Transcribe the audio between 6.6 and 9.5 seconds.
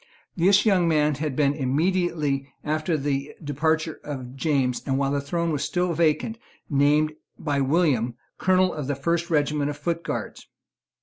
named by William Colonel of the First